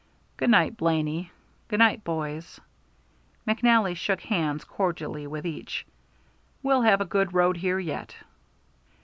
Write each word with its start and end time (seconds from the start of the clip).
"Good 0.35 0.49
night, 0.49 0.75
Blaney; 0.77 1.31
good 1.67 1.77
night, 1.77 2.03
boys." 2.03 2.59
McNally 3.47 3.95
shook 3.95 4.21
hands 4.21 4.63
cordially 4.63 5.27
with 5.27 5.45
each. 5.45 5.85
"We'll 6.63 6.81
have 6.81 7.01
a 7.01 7.05
good 7.05 7.35
road 7.35 7.57
here 7.57 7.77
yet." 7.77 8.15